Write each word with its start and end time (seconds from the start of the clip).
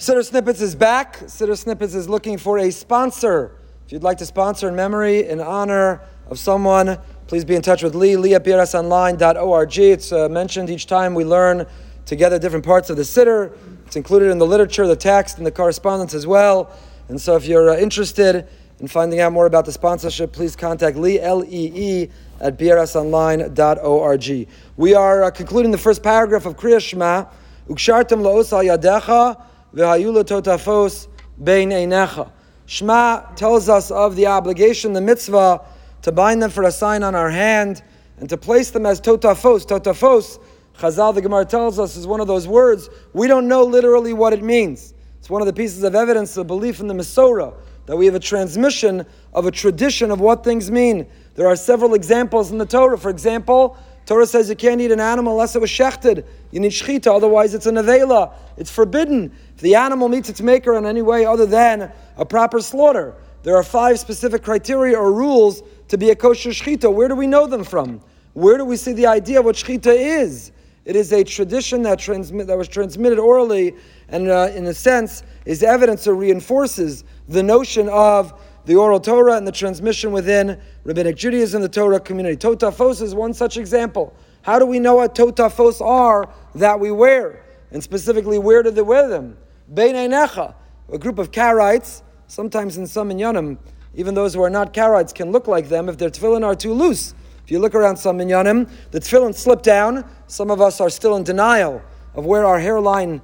Siddur 0.00 0.24
Snippets 0.24 0.62
is 0.62 0.74
back. 0.74 1.18
Siddur 1.26 1.58
Snippets 1.58 1.94
is 1.94 2.08
looking 2.08 2.38
for 2.38 2.56
a 2.56 2.70
sponsor. 2.70 3.54
If 3.84 3.92
you'd 3.92 4.02
like 4.02 4.16
to 4.16 4.24
sponsor 4.24 4.66
in 4.66 4.74
memory, 4.74 5.28
in 5.28 5.40
honor 5.40 6.00
of 6.30 6.38
someone, 6.38 6.98
please 7.26 7.44
be 7.44 7.54
in 7.54 7.60
touch 7.60 7.82
with 7.82 7.94
Lee, 7.94 8.16
lee 8.16 8.32
at 8.32 8.42
brsonline.org. 8.42 9.78
It's 9.78 10.10
uh, 10.10 10.30
mentioned 10.30 10.70
each 10.70 10.86
time 10.86 11.14
we 11.14 11.26
learn 11.26 11.66
together 12.06 12.38
different 12.38 12.64
parts 12.64 12.88
of 12.88 12.96
the 12.96 13.02
Siddur. 13.02 13.54
It's 13.84 13.96
included 13.96 14.30
in 14.30 14.38
the 14.38 14.46
literature, 14.46 14.86
the 14.86 14.96
text, 14.96 15.36
and 15.36 15.46
the 15.46 15.50
correspondence 15.50 16.14
as 16.14 16.26
well. 16.26 16.74
And 17.10 17.20
so 17.20 17.36
if 17.36 17.44
you're 17.44 17.68
uh, 17.68 17.76
interested 17.76 18.48
in 18.78 18.88
finding 18.88 19.20
out 19.20 19.34
more 19.34 19.44
about 19.44 19.66
the 19.66 19.72
sponsorship, 19.72 20.32
please 20.32 20.56
contact 20.56 20.96
Lee, 20.96 21.20
L-E-E, 21.20 22.08
at 22.40 22.58
brsonline.org. 22.58 24.48
We 24.78 24.94
are 24.94 25.24
uh, 25.24 25.30
concluding 25.30 25.72
the 25.72 25.78
first 25.78 26.02
paragraph 26.02 26.46
of 26.46 26.56
Kriya 26.56 26.80
Shema, 26.80 27.26
Ukshartem 27.68 28.22
la'osa 28.22 28.64
yadecha, 28.64 29.44
V'hayula 29.74 30.24
totafos 30.24 31.08
bein 31.42 31.70
einecha. 31.70 32.30
Shema 32.66 33.20
tells 33.34 33.68
us 33.68 33.90
of 33.90 34.16
the 34.16 34.26
obligation, 34.26 34.92
the 34.92 35.00
mitzvah, 35.00 35.60
to 36.02 36.12
bind 36.12 36.42
them 36.42 36.50
for 36.50 36.64
a 36.64 36.72
sign 36.72 37.02
on 37.02 37.14
our 37.14 37.30
hand 37.30 37.82
and 38.18 38.28
to 38.28 38.36
place 38.36 38.70
them 38.70 38.86
as 38.86 39.00
totafos. 39.00 39.66
Totafos, 39.66 40.40
Chazal, 40.78 41.14
the 41.14 41.22
Gemara 41.22 41.44
tells 41.44 41.78
us, 41.78 41.96
is 41.96 42.06
one 42.06 42.20
of 42.20 42.26
those 42.26 42.48
words. 42.48 42.88
We 43.12 43.26
don't 43.26 43.48
know 43.48 43.64
literally 43.64 44.12
what 44.12 44.32
it 44.32 44.42
means. 44.42 44.94
It's 45.18 45.28
one 45.28 45.42
of 45.42 45.46
the 45.46 45.52
pieces 45.52 45.82
of 45.82 45.94
evidence 45.94 46.36
of 46.36 46.46
belief 46.46 46.80
in 46.80 46.86
the 46.86 46.94
Masorah, 46.94 47.54
that 47.86 47.96
we 47.96 48.06
have 48.06 48.14
a 48.14 48.20
transmission 48.20 49.04
of 49.34 49.46
a 49.46 49.50
tradition 49.50 50.10
of 50.10 50.20
what 50.20 50.44
things 50.44 50.70
mean. 50.70 51.06
There 51.34 51.46
are 51.46 51.56
several 51.56 51.94
examples 51.94 52.50
in 52.50 52.58
the 52.58 52.66
Torah. 52.66 52.96
For 52.96 53.10
example, 53.10 53.76
Torah 54.06 54.26
says 54.26 54.48
you 54.48 54.56
can't 54.56 54.80
eat 54.80 54.90
an 54.90 55.00
animal 55.00 55.34
unless 55.34 55.54
it 55.54 55.60
was 55.60 55.70
shechted. 55.70 56.24
You 56.50 56.60
need 56.60 56.72
shechita, 56.72 57.14
otherwise 57.14 57.54
it's 57.54 57.66
a 57.66 57.70
nevela. 57.70 58.32
It's 58.56 58.70
forbidden. 58.70 59.32
The 59.60 59.74
animal 59.74 60.08
meets 60.08 60.28
its 60.28 60.40
maker 60.40 60.76
in 60.76 60.86
any 60.86 61.02
way 61.02 61.24
other 61.24 61.46
than 61.46 61.92
a 62.16 62.24
proper 62.24 62.60
slaughter, 62.60 63.14
there 63.42 63.56
are 63.56 63.62
five 63.62 63.98
specific 63.98 64.42
criteria 64.42 64.98
or 64.98 65.12
rules 65.12 65.62
to 65.88 65.96
be 65.96 66.10
a 66.10 66.14
kosher 66.14 66.50
shechita. 66.50 66.92
Where 66.92 67.08
do 67.08 67.14
we 67.14 67.26
know 67.26 67.46
them 67.46 67.64
from? 67.64 68.00
Where 68.34 68.58
do 68.58 68.64
we 68.64 68.76
see 68.76 68.92
the 68.92 69.06
idea 69.06 69.40
of 69.40 69.46
what 69.46 69.56
shechita 69.56 69.94
is? 69.94 70.52
It 70.84 70.96
is 70.96 71.12
a 71.12 71.24
tradition 71.24 71.82
that, 71.82 71.98
transmit, 71.98 72.46
that 72.46 72.56
was 72.56 72.68
transmitted 72.68 73.18
orally 73.18 73.74
and, 74.08 74.28
uh, 74.28 74.50
in 74.54 74.66
a 74.66 74.74
sense, 74.74 75.22
is 75.44 75.62
evidence 75.62 76.06
or 76.06 76.14
reinforces 76.14 77.04
the 77.28 77.42
notion 77.42 77.88
of 77.88 78.34
the 78.66 78.76
oral 78.76 79.00
Torah 79.00 79.36
and 79.36 79.46
the 79.46 79.52
transmission 79.52 80.12
within 80.12 80.60
Rabbinic 80.84 81.16
Judaism, 81.16 81.62
the 81.62 81.68
Torah 81.68 82.00
community. 82.00 82.36
Totafos 82.36 83.00
is 83.02 83.14
one 83.14 83.32
such 83.32 83.56
example. 83.56 84.14
How 84.42 84.58
do 84.58 84.66
we 84.66 84.78
know 84.78 84.96
what 84.96 85.14
totafos 85.14 85.80
are 85.80 86.28
that 86.54 86.78
we 86.78 86.90
wear? 86.90 87.44
And 87.72 87.82
specifically, 87.82 88.38
where 88.38 88.62
do 88.62 88.70
they 88.70 88.82
wear 88.82 89.08
them? 89.08 89.36
Bein 89.72 89.94
Einecha, 89.94 90.54
a 90.92 90.98
group 90.98 91.18
of 91.20 91.30
Karaites, 91.30 92.02
sometimes 92.26 92.76
in 92.76 92.88
some 92.88 93.08
minyanim, 93.10 93.56
even 93.94 94.14
those 94.14 94.34
who 94.34 94.42
are 94.42 94.50
not 94.50 94.74
Karaites 94.74 95.14
can 95.14 95.30
look 95.30 95.46
like 95.46 95.68
them 95.68 95.88
if 95.88 95.96
their 95.96 96.10
tefillin 96.10 96.44
are 96.44 96.56
too 96.56 96.72
loose. 96.72 97.14
If 97.44 97.52
you 97.52 97.60
look 97.60 97.76
around 97.76 97.96
some 97.96 98.18
minyanim, 98.18 98.68
the 98.90 98.98
tefillin 98.98 99.32
slip 99.32 99.62
down. 99.62 100.04
Some 100.26 100.50
of 100.50 100.60
us 100.60 100.80
are 100.80 100.90
still 100.90 101.14
in 101.14 101.22
denial 101.22 101.82
of 102.14 102.26
where 102.26 102.44
our 102.44 102.58
hairline 102.58 103.22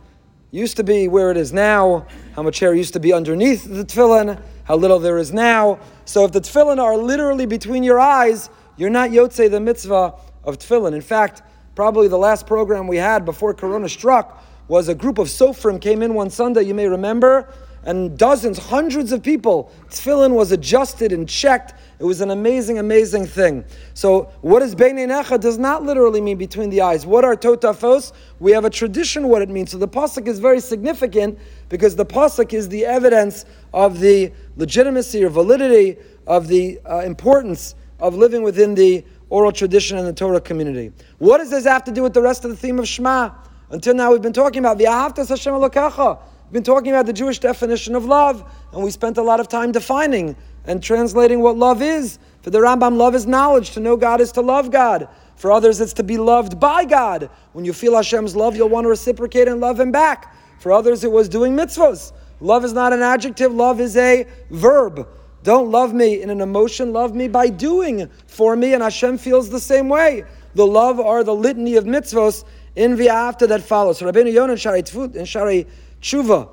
used 0.52 0.76
to 0.76 0.84
be, 0.84 1.08
where 1.08 1.32
it 1.32 1.36
is 1.36 1.52
now, 1.52 2.06
how 2.36 2.42
much 2.42 2.60
hair 2.60 2.74
used 2.74 2.92
to 2.92 3.00
be 3.00 3.12
underneath 3.12 3.64
the 3.64 3.84
tefillin 3.84 4.40
how 4.62 4.76
little 4.76 5.00
there 5.00 5.18
is 5.18 5.32
now. 5.32 5.80
So 6.04 6.24
if 6.24 6.32
the 6.32 6.40
tefillin 6.40 6.78
are 6.78 6.96
literally 6.96 7.46
between 7.46 7.82
your 7.82 7.98
eyes, 7.98 8.50
you're 8.76 8.90
not 8.90 9.10
yotze 9.10 9.50
the 9.50 9.60
mitzvah 9.60 10.14
of 10.44 10.58
tefillin. 10.58 10.94
In 10.94 11.00
fact, 11.00 11.42
probably 11.74 12.06
the 12.06 12.18
last 12.18 12.46
program 12.46 12.86
we 12.86 12.98
had 12.98 13.24
before 13.24 13.52
Corona 13.52 13.88
struck 13.88 14.44
was 14.68 14.88
a 14.88 14.94
group 14.94 15.18
of 15.18 15.28
Sofrim 15.28 15.80
came 15.80 16.02
in 16.02 16.14
one 16.14 16.30
Sunday, 16.30 16.62
you 16.62 16.74
may 16.74 16.88
remember, 16.88 17.52
and 17.86 18.18
dozens, 18.18 18.58
hundreds 18.58 19.12
of 19.12 19.22
people. 19.22 19.72
Tefillin 19.90 20.32
was 20.32 20.50
adjusted 20.50 21.12
and 21.12 21.28
checked. 21.28 21.72
It 22.00 22.04
was 22.04 22.20
an 22.20 22.32
amazing, 22.32 22.78
amazing 22.78 23.26
thing. 23.26 23.64
So, 23.94 24.24
what 24.40 24.60
is 24.60 24.74
Bein 24.74 24.96
Necha 24.96 25.40
does 25.40 25.56
not 25.56 25.84
literally 25.84 26.20
mean 26.20 26.36
between 26.36 26.68
the 26.68 26.80
eyes. 26.80 27.06
What 27.06 27.24
are 27.24 27.36
Totafos? 27.36 28.12
We 28.40 28.50
have 28.52 28.64
a 28.64 28.70
tradition 28.70 29.28
what 29.28 29.40
it 29.40 29.48
means. 29.48 29.70
So, 29.70 29.78
the 29.78 29.88
Pasuk 29.88 30.26
is 30.26 30.40
very 30.40 30.58
significant 30.58 31.38
because 31.68 31.94
the 31.94 32.04
Pasuk 32.04 32.52
is 32.52 32.68
the 32.68 32.84
evidence 32.84 33.44
of 33.72 34.00
the 34.00 34.32
legitimacy 34.56 35.24
or 35.24 35.28
validity 35.28 35.96
of 36.26 36.48
the 36.48 36.80
uh, 36.84 36.98
importance 36.98 37.76
of 38.00 38.16
living 38.16 38.42
within 38.42 38.74
the 38.74 39.04
oral 39.30 39.52
tradition 39.52 39.96
and 39.96 40.06
the 40.06 40.12
Torah 40.12 40.40
community. 40.40 40.92
What 41.18 41.38
does 41.38 41.50
this 41.50 41.64
have 41.64 41.84
to 41.84 41.92
do 41.92 42.02
with 42.02 42.14
the 42.14 42.22
rest 42.22 42.44
of 42.44 42.50
the 42.50 42.56
theme 42.56 42.80
of 42.80 42.88
Shema? 42.88 43.30
Until 43.68 43.94
now, 43.94 44.12
we've 44.12 44.22
been 44.22 44.32
talking 44.32 44.60
about 44.60 44.78
the 44.78 44.84
Ahavtas 44.84 45.28
Hashem 45.28 45.52
Elokecha. 45.52 46.20
We've 46.44 46.52
been 46.52 46.62
talking 46.62 46.92
about 46.92 47.06
the 47.06 47.12
Jewish 47.12 47.40
definition 47.40 47.96
of 47.96 48.04
love, 48.04 48.48
and 48.72 48.84
we 48.84 48.92
spent 48.92 49.18
a 49.18 49.22
lot 49.22 49.40
of 49.40 49.48
time 49.48 49.72
defining 49.72 50.36
and 50.66 50.80
translating 50.80 51.40
what 51.40 51.56
love 51.56 51.82
is. 51.82 52.20
For 52.42 52.50
the 52.50 52.60
Rambam, 52.60 52.96
love 52.96 53.16
is 53.16 53.26
knowledge. 53.26 53.72
To 53.72 53.80
know 53.80 53.96
God 53.96 54.20
is 54.20 54.30
to 54.32 54.40
love 54.40 54.70
God. 54.70 55.08
For 55.34 55.50
others, 55.50 55.80
it's 55.80 55.94
to 55.94 56.04
be 56.04 56.16
loved 56.16 56.60
by 56.60 56.84
God. 56.84 57.28
When 57.54 57.64
you 57.64 57.72
feel 57.72 57.96
Hashem's 57.96 58.36
love, 58.36 58.54
you'll 58.54 58.68
want 58.68 58.84
to 58.84 58.88
reciprocate 58.88 59.48
and 59.48 59.60
love 59.60 59.80
Him 59.80 59.90
back. 59.90 60.32
For 60.60 60.70
others, 60.70 61.02
it 61.02 61.10
was 61.10 61.28
doing 61.28 61.56
mitzvahs. 61.56 62.12
Love 62.38 62.64
is 62.64 62.72
not 62.72 62.92
an 62.92 63.02
adjective, 63.02 63.52
love 63.52 63.80
is 63.80 63.96
a 63.96 64.28
verb. 64.50 65.08
Don't 65.42 65.72
love 65.72 65.92
me 65.92 66.22
in 66.22 66.30
an 66.30 66.40
emotion, 66.40 66.92
love 66.92 67.14
me 67.14 67.26
by 67.28 67.48
doing 67.48 68.08
for 68.26 68.54
me, 68.54 68.74
and 68.74 68.82
Hashem 68.82 69.18
feels 69.18 69.48
the 69.48 69.60
same 69.60 69.88
way. 69.88 70.24
The 70.54 70.66
love 70.66 70.98
are 71.00 71.22
the 71.22 71.34
litany 71.34 71.76
of 71.76 71.84
mitzvahs 71.84 72.44
in 72.76 72.96
the 72.96 73.08
after 73.08 73.46
that 73.48 73.62
follows. 73.62 74.00
Rabbeinu 74.00 74.32
Yonah 74.32 74.52
in 74.52 74.58
Shari 74.58 74.82
Tfut, 74.82 75.16
in 75.16 75.24
Shari 75.24 75.66
Tshuva, 76.00 76.48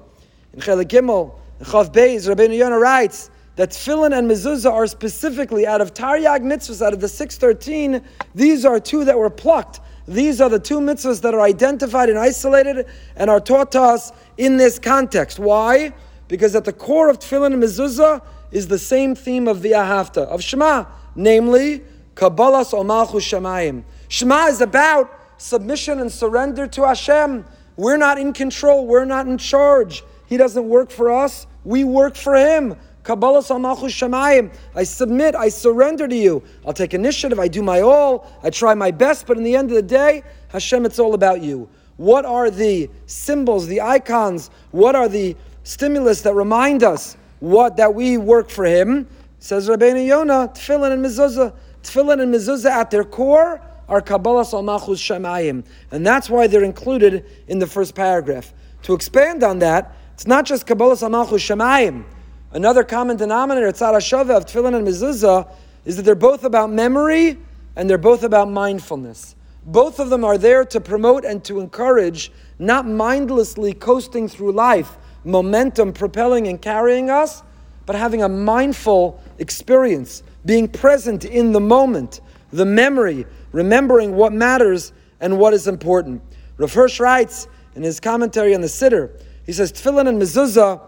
in 0.53 0.59
Chelik 0.61 0.85
Gimel, 0.85 1.35
in 1.59 1.65
Chav 1.65 1.93
Beis, 1.93 2.33
Rabbeinu 2.33 2.57
Yonah 2.57 2.79
writes 2.79 3.29
that 3.55 3.69
tefillin 3.69 4.17
and 4.17 4.29
mezuzah 4.29 4.71
are 4.71 4.87
specifically 4.87 5.67
out 5.67 5.81
of 5.81 5.93
Taryag 5.93 6.41
mitzvahs, 6.41 6.83
out 6.83 6.93
of 6.93 7.01
the 7.01 7.07
613, 7.07 8.01
these 8.33 8.65
are 8.65 8.79
two 8.79 9.05
that 9.05 9.17
were 9.17 9.29
plucked. 9.29 9.79
These 10.07 10.41
are 10.41 10.49
the 10.49 10.59
two 10.59 10.79
mitzvahs 10.79 11.21
that 11.21 11.33
are 11.33 11.41
identified 11.41 12.09
and 12.09 12.17
isolated 12.17 12.87
and 13.15 13.29
are 13.29 13.39
taught 13.39 13.71
to 13.73 13.81
us 13.81 14.11
in 14.37 14.57
this 14.57 14.79
context. 14.79 15.39
Why? 15.39 15.93
Because 16.27 16.55
at 16.55 16.65
the 16.65 16.73
core 16.73 17.09
of 17.09 17.19
tefillin 17.19 17.53
and 17.53 17.61
mezuzah 17.61 18.23
is 18.51 18.67
the 18.67 18.79
same 18.79 19.13
theme 19.13 19.47
of 19.47 19.61
the 19.61 19.71
Ahavta, 19.71 20.25
of 20.27 20.41
Shema, 20.41 20.85
namely, 21.15 21.83
Kabbalas 22.15 22.73
Ol 22.73 22.83
Malchus 22.83 23.23
Shemayim. 23.23 23.83
Shema 24.07 24.47
is 24.47 24.61
about 24.61 25.11
submission 25.37 25.99
and 25.99 26.11
surrender 26.11 26.67
to 26.67 26.87
Hashem. 26.87 27.45
We're 27.75 27.97
not 27.97 28.17
in 28.19 28.33
control, 28.33 28.85
we're 28.85 29.05
not 29.05 29.27
in 29.27 29.37
charge. 29.37 30.03
He 30.27 30.37
doesn't 30.37 30.67
work 30.67 30.91
for 30.91 31.11
us, 31.11 31.47
we 31.63 31.83
work 31.83 32.15
for 32.15 32.35
Him. 32.35 32.75
Kabbalas 33.03 33.51
Ol 33.51 33.59
Malchus 33.59 33.93
Shemayim. 33.93 34.53
I 34.75 34.83
submit, 34.83 35.35
I 35.35 35.49
surrender 35.49 36.07
to 36.07 36.15
you. 36.15 36.41
I'll 36.65 36.73
take 36.73 36.93
initiative, 36.93 37.39
I 37.39 37.47
do 37.47 37.61
my 37.61 37.81
all, 37.81 38.31
I 38.43 38.49
try 38.49 38.73
my 38.73 38.91
best, 38.91 39.27
but 39.27 39.37
in 39.37 39.43
the 39.43 39.55
end 39.55 39.69
of 39.71 39.75
the 39.75 39.81
day, 39.81 40.23
Hashem, 40.49 40.85
it's 40.85 40.99
all 40.99 41.13
about 41.13 41.41
you. 41.41 41.69
What 41.97 42.25
are 42.25 42.49
the 42.49 42.89
symbols, 43.05 43.67
the 43.67 43.81
icons? 43.81 44.49
What 44.71 44.95
are 44.95 45.09
the 45.09 45.35
stimulus 45.63 46.21
that 46.21 46.33
remind 46.33 46.83
us 46.83 47.17
what 47.39 47.77
that 47.77 47.93
we 47.93 48.17
work 48.17 48.49
for 48.49 48.65
Him? 48.65 49.07
Says 49.39 49.67
Rabbeinu 49.67 50.07
Yonah, 50.07 50.51
Tefillin 50.53 50.93
and 50.93 51.05
Mezuzah. 51.05 51.53
Tefillin 51.83 52.21
and 52.21 52.33
Mezuzah 52.33 52.71
at 52.71 52.89
their 52.89 53.03
core 53.03 53.61
are 53.87 54.01
Kabbalas 54.01 54.53
Ol 54.53 54.63
Malchus 54.63 55.01
Shemayim. 55.01 55.65
And 55.91 56.05
that's 56.05 56.29
why 56.29 56.47
they're 56.47 56.63
included 56.63 57.25
in 57.47 57.59
the 57.59 57.67
first 57.67 57.95
paragraph. 57.95 58.53
To 58.83 58.93
expand 58.93 59.43
on 59.43 59.59
that, 59.59 59.95
it's 60.13 60.27
not 60.27 60.45
just 60.45 60.65
Kabbalas 60.65 61.03
Ol 61.03 61.09
Malchus 61.09 61.41
Shemayim. 61.41 62.05
Another 62.51 62.83
common 62.83 63.17
denominator, 63.17 63.67
Tzara 63.71 64.35
of 64.35 64.45
Tefillin 64.45 64.75
and 64.75 64.87
Mezuzah, 64.87 65.49
is 65.85 65.97
that 65.97 66.03
they're 66.03 66.15
both 66.15 66.43
about 66.43 66.71
memory 66.71 67.37
and 67.75 67.89
they're 67.89 67.97
both 67.97 68.23
about 68.23 68.49
mindfulness. 68.49 69.35
Both 69.65 69.99
of 69.99 70.09
them 70.09 70.23
are 70.23 70.37
there 70.37 70.65
to 70.65 70.79
promote 70.79 71.25
and 71.25 71.43
to 71.45 71.59
encourage, 71.59 72.31
not 72.59 72.85
mindlessly 72.85 73.73
coasting 73.73 74.27
through 74.27 74.51
life, 74.51 74.97
momentum 75.23 75.93
propelling 75.93 76.47
and 76.47 76.61
carrying 76.61 77.09
us, 77.09 77.43
but 77.85 77.95
having 77.95 78.23
a 78.23 78.29
mindful 78.29 79.21
experience, 79.39 80.23
being 80.45 80.67
present 80.67 81.25
in 81.25 81.53
the 81.53 81.59
moment, 81.59 82.21
the 82.53 82.65
memory, 82.65 83.25
remembering 83.51 84.15
what 84.15 84.31
matters 84.31 84.93
and 85.19 85.37
what 85.37 85.53
is 85.53 85.67
important. 85.67 86.21
Rav 86.57 86.73
Hirsch 86.73 86.99
writes 86.99 87.47
in 87.75 87.83
his 87.83 87.99
commentary 87.99 88.53
on 88.53 88.61
the 88.61 88.67
Siddur, 88.67 89.09
he 89.45 89.51
says, 89.51 89.73
Tefillin 89.73 90.07
and 90.07 90.21
mezuzah 90.21 90.81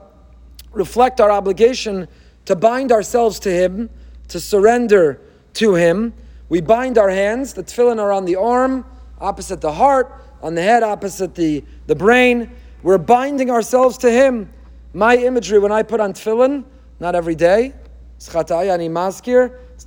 reflect 0.71 1.19
our 1.19 1.31
obligation 1.31 2.07
to 2.45 2.55
bind 2.55 2.91
ourselves 2.91 3.39
to 3.39 3.51
Him, 3.51 3.89
to 4.27 4.39
surrender 4.39 5.19
to 5.53 5.73
Him. 5.75 6.13
We 6.49 6.61
bind 6.61 6.97
our 6.97 7.09
hands, 7.09 7.53
the 7.53 7.63
tefillin 7.63 7.99
are 7.99 8.11
on 8.11 8.25
the 8.25 8.35
arm, 8.35 8.85
opposite 9.19 9.61
the 9.61 9.73
heart, 9.73 10.21
on 10.41 10.53
the 10.53 10.61
head, 10.61 10.83
opposite 10.83 11.33
the, 11.33 11.63
the 11.87 11.95
brain. 11.95 12.51
We're 12.83 12.99
binding 12.99 13.49
ourselves 13.49 13.97
to 13.99 14.11
Him. 14.11 14.51
My 14.93 15.17
imagery 15.17 15.59
when 15.59 15.71
I 15.71 15.81
put 15.83 15.99
on 15.99 16.13
tefillin, 16.13 16.65
not 16.99 17.15
every 17.15 17.35
day, 17.35 17.73
it's 18.17 18.33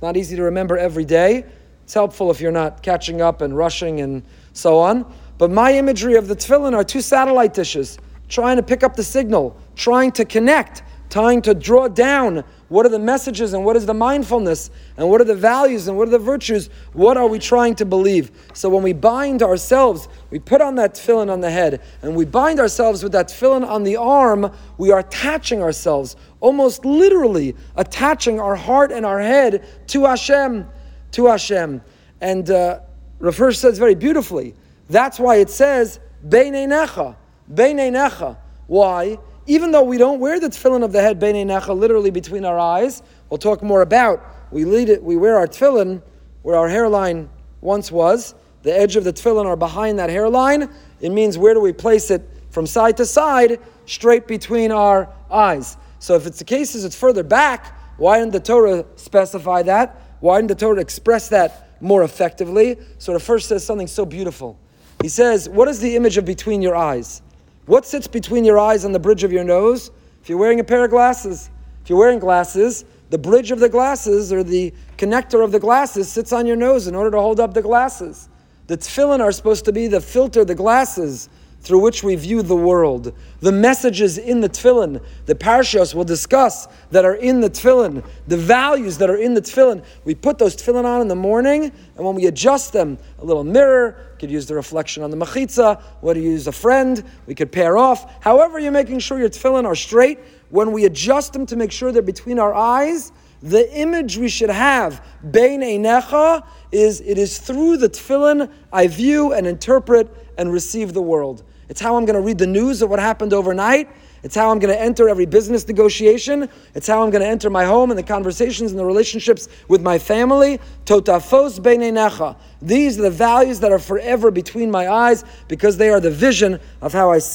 not 0.01 0.17
easy 0.17 0.35
to 0.35 0.43
remember 0.43 0.77
every 0.77 1.05
day. 1.05 1.45
It's 1.89 1.95
helpful 1.95 2.29
if 2.29 2.39
you're 2.39 2.51
not 2.51 2.83
catching 2.83 3.19
up 3.19 3.41
and 3.41 3.57
rushing 3.57 4.01
and 4.01 4.21
so 4.53 4.77
on. 4.77 5.11
But 5.39 5.49
my 5.49 5.73
imagery 5.73 6.17
of 6.17 6.27
the 6.27 6.35
tefillin 6.35 6.75
are 6.75 6.83
two 6.83 7.01
satellite 7.01 7.55
dishes. 7.55 7.97
trying 8.27 8.57
to 8.57 8.61
pick 8.61 8.83
up 8.83 8.95
the 8.95 9.03
signal, 9.03 9.57
trying 9.75 10.11
to 10.11 10.23
connect, 10.23 10.83
trying 11.09 11.41
to 11.41 11.55
draw 11.55 11.87
down 11.87 12.43
what 12.67 12.85
are 12.85 12.89
the 12.89 12.99
messages 12.99 13.53
and 13.53 13.65
what 13.65 13.75
is 13.75 13.87
the 13.87 13.93
mindfulness 13.95 14.69
and 14.97 15.09
what 15.09 15.19
are 15.19 15.23
the 15.23 15.33
values 15.33 15.87
and 15.87 15.97
what 15.97 16.07
are 16.07 16.11
the 16.11 16.19
virtues? 16.19 16.69
What 16.93 17.17
are 17.17 17.25
we 17.25 17.39
trying 17.39 17.73
to 17.77 17.85
believe? 17.85 18.29
So 18.53 18.69
when 18.69 18.83
we 18.83 18.93
bind 18.93 19.41
ourselves, 19.41 20.07
we 20.29 20.37
put 20.37 20.61
on 20.61 20.75
that 20.75 20.93
tefillin 20.93 21.31
on 21.31 21.41
the 21.41 21.49
head 21.49 21.81
and 22.03 22.15
we 22.15 22.23
bind 22.23 22.59
ourselves 22.59 23.01
with 23.01 23.13
that 23.13 23.29
tefillin 23.29 23.67
on 23.67 23.81
the 23.81 23.95
arm, 23.95 24.55
we 24.77 24.91
are 24.91 24.99
attaching 24.99 25.63
ourselves, 25.63 26.15
almost 26.39 26.85
literally 26.85 27.55
attaching 27.75 28.39
our 28.39 28.55
heart 28.55 28.91
and 28.91 29.07
our 29.07 29.19
head 29.19 29.65
to 29.87 30.05
Hashem, 30.05 30.67
to 31.11 31.27
Hashem. 31.27 31.81
And 32.21 32.49
uh, 32.49 32.81
Hirsch 33.21 33.57
says 33.57 33.77
very 33.77 33.95
beautifully, 33.95 34.55
that's 34.89 35.19
why 35.19 35.37
it 35.37 35.49
says, 35.49 35.99
Beinei 36.27 36.67
Necha, 36.67 37.15
Beinei 37.51 37.91
Necha. 37.91 38.37
Why? 38.67 39.17
even 39.49 39.71
though 39.71 39.81
we 39.81 39.97
don't 39.97 40.19
wear 40.19 40.39
the 40.39 40.47
tefillin 40.47 40.83
of 40.83 40.91
the 40.91 41.01
head 41.01 41.19
beinei 41.19 41.43
necha 41.43 41.75
literally 41.75 42.11
between 42.11 42.45
our 42.45 42.59
eyes, 42.59 43.01
we'll 43.29 43.39
talk 43.39 43.63
more 43.63 43.81
about. 43.81 44.23
We 44.51 44.63
lead 44.63 44.89
it. 44.89 45.03
We 45.03 45.17
wear 45.17 45.37
our 45.37 45.47
tefillin 45.47 46.03
where 46.43 46.55
our 46.55 46.69
hairline 46.69 47.29
once 47.59 47.91
was. 47.91 48.35
The 48.61 48.71
edge 48.71 48.95
of 48.95 49.03
the 49.03 49.11
tefillin 49.11 49.47
are 49.47 49.55
behind 49.55 49.97
that 49.97 50.11
hairline. 50.11 50.69
It 51.01 51.09
means 51.09 51.39
where 51.39 51.55
do 51.55 51.61
we 51.61 51.73
place 51.73 52.11
it 52.11 52.29
from 52.51 52.67
side 52.67 52.95
to 52.97 53.07
side, 53.07 53.59
straight 53.87 54.27
between 54.27 54.71
our 54.71 55.11
eyes. 55.31 55.77
So 55.97 56.13
if 56.13 56.27
it's 56.27 56.37
the 56.37 56.45
case 56.45 56.75
is 56.75 56.85
it's 56.85 56.95
further 56.95 57.23
back, 57.23 57.75
why 57.97 58.19
didn't 58.19 58.33
the 58.33 58.39
Torah 58.39 58.85
specify 58.97 59.63
that? 59.63 59.99
Why 60.19 60.37
didn't 60.37 60.49
the 60.49 60.55
Torah 60.55 60.79
express 60.79 61.29
that 61.29 61.69
more 61.81 62.03
effectively? 62.03 62.77
So 62.97 63.13
the 63.13 63.19
first 63.19 63.47
says 63.47 63.63
something 63.63 63.87
so 63.87 64.05
beautiful. 64.05 64.57
He 65.01 65.07
says, 65.07 65.47
"What 65.47 65.67
is 65.67 65.79
the 65.79 65.95
image 65.95 66.17
of 66.17 66.25
between 66.25 66.61
your 66.61 66.75
eyes?" 66.75 67.21
What 67.65 67.85
sits 67.85 68.07
between 68.07 68.45
your 68.45 68.57
eyes 68.57 68.83
and 68.83 68.93
the 68.95 68.99
bridge 68.99 69.23
of 69.23 69.31
your 69.31 69.43
nose? 69.43 69.91
If 70.21 70.29
you're 70.29 70.39
wearing 70.39 70.59
a 70.59 70.63
pair 70.63 70.83
of 70.83 70.89
glasses, 70.89 71.49
if 71.83 71.89
you're 71.89 71.99
wearing 71.99 72.19
glasses, 72.19 72.83
the 73.11 73.17
bridge 73.17 73.51
of 73.51 73.59
the 73.59 73.69
glasses 73.69 74.33
or 74.33 74.43
the 74.43 74.73
connector 74.97 75.43
of 75.43 75.51
the 75.51 75.59
glasses 75.59 76.09
sits 76.09 76.33
on 76.33 76.45
your 76.45 76.55
nose 76.55 76.87
in 76.87 76.95
order 76.95 77.11
to 77.11 77.19
hold 77.19 77.39
up 77.39 77.53
the 77.53 77.61
glasses. 77.61 78.27
The 78.67 78.77
tefillin 78.77 79.21
are 79.21 79.31
supposed 79.31 79.65
to 79.65 79.71
be 79.71 79.87
the 79.87 80.01
filter, 80.01 80.43
the 80.43 80.55
glasses 80.55 81.29
through 81.61 81.79
which 81.79 82.03
we 82.03 82.15
view 82.15 82.41
the 82.41 82.55
world. 82.55 83.13
The 83.41 83.51
messages 83.51 84.17
in 84.17 84.41
the 84.41 84.49
tefillin, 84.49 85.03
the 85.25 85.35
parashas 85.35 85.93
will 85.93 86.03
discuss 86.03 86.67
that 86.91 87.05
are 87.05 87.15
in 87.15 87.41
the 87.41 87.49
tefillin, 87.49 88.03
the 88.27 88.37
values 88.37 88.97
that 88.99 89.09
are 89.09 89.17
in 89.17 89.33
the 89.33 89.41
tefillin. 89.41 89.83
We 90.05 90.15
put 90.15 90.37
those 90.37 90.55
tefillin 90.55 90.85
on 90.85 91.01
in 91.01 91.07
the 91.07 91.15
morning, 91.15 91.65
and 91.65 92.05
when 92.05 92.15
we 92.15 92.27
adjust 92.27 92.73
them, 92.73 92.97
a 93.19 93.25
little 93.25 93.43
mirror, 93.43 93.97
could 94.19 94.31
use 94.31 94.45
the 94.45 94.55
reflection 94.55 95.03
on 95.03 95.11
the 95.11 95.17
machitza, 95.17 95.81
whether 96.01 96.19
you 96.19 96.31
use 96.31 96.47
a 96.47 96.51
friend, 96.51 97.03
we 97.25 97.35
could 97.35 97.51
pair 97.51 97.77
off. 97.77 98.21
However, 98.21 98.59
you're 98.59 98.71
making 98.71 98.99
sure 98.99 99.19
your 99.19 99.29
tefillin 99.29 99.65
are 99.65 99.75
straight. 99.75 100.19
When 100.49 100.71
we 100.71 100.85
adjust 100.85 101.33
them 101.33 101.45
to 101.47 101.55
make 101.55 101.71
sure 101.71 101.91
they're 101.91 102.01
between 102.01 102.39
our 102.39 102.53
eyes, 102.53 103.11
the 103.41 103.73
image 103.73 104.17
we 104.17 104.27
should 104.27 104.49
have, 104.49 105.05
bein 105.31 105.61
einecha, 105.61 106.45
is 106.71 106.99
it 107.01 107.17
is 107.17 107.37
through 107.37 107.77
the 107.77 107.89
tefillin 107.89 108.51
I 108.71 108.87
view 108.87 109.33
and 109.33 109.47
interpret 109.47 110.09
and 110.37 110.51
receive 110.51 110.93
the 110.93 111.01
world. 111.01 111.43
It's 111.69 111.79
how 111.79 111.95
I'm 111.95 112.05
going 112.05 112.15
to 112.15 112.21
read 112.21 112.39
the 112.39 112.47
news 112.47 112.81
of 112.81 112.89
what 112.89 112.99
happened 112.99 113.31
overnight. 113.31 113.87
It's 114.23 114.35
how 114.35 114.51
I'm 114.51 114.59
going 114.59 114.73
to 114.73 114.81
enter 114.81 115.07
every 115.07 115.25
business 115.25 115.67
negotiation. 115.67 116.49
It's 116.75 116.87
how 116.87 117.03
I'm 117.03 117.09
going 117.09 117.21
to 117.21 117.27
enter 117.27 117.49
my 117.49 117.63
home 117.63 117.91
and 117.91 117.97
the 117.97 118.03
conversations 118.03 118.71
and 118.71 118.79
the 118.79 118.85
relationships 118.85 119.47
with 119.67 119.81
my 119.81 119.97
family. 119.97 120.59
Totafos 120.85 121.59
beinenecha. 121.59 122.35
These 122.61 122.99
are 122.99 123.03
the 123.03 123.11
values 123.11 123.59
that 123.61 123.71
are 123.71 123.79
forever 123.79 124.31
between 124.31 124.69
my 124.69 124.89
eyes 124.89 125.23
because 125.47 125.77
they 125.77 125.89
are 125.89 126.01
the 126.01 126.11
vision 126.11 126.59
of 126.81 126.91
how 126.91 127.11
I 127.11 127.19
see. 127.19 127.27